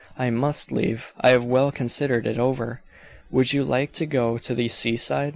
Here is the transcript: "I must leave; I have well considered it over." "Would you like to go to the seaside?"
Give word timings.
"I 0.17 0.31
must 0.31 0.71
leave; 0.71 1.13
I 1.21 1.29
have 1.29 1.45
well 1.45 1.71
considered 1.71 2.25
it 2.25 2.39
over." 2.39 2.81
"Would 3.29 3.53
you 3.53 3.63
like 3.63 3.91
to 3.91 4.07
go 4.07 4.39
to 4.39 4.55
the 4.55 4.67
seaside?" 4.67 5.29